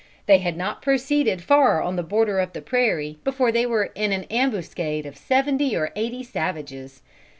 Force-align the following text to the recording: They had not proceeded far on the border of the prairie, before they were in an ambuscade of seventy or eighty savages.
They 0.25 0.39
had 0.39 0.57
not 0.57 0.81
proceeded 0.81 1.43
far 1.43 1.79
on 1.83 1.95
the 1.95 2.01
border 2.01 2.39
of 2.39 2.53
the 2.53 2.61
prairie, 2.63 3.19
before 3.23 3.51
they 3.51 3.67
were 3.67 3.91
in 3.93 4.11
an 4.11 4.23
ambuscade 4.31 5.05
of 5.05 5.15
seventy 5.15 5.77
or 5.77 5.91
eighty 5.95 6.23
savages. 6.23 7.03